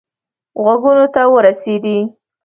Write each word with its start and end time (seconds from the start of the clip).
غوږونو 0.63 1.05
ته 1.13 1.21
ورسېدی. 1.33 1.97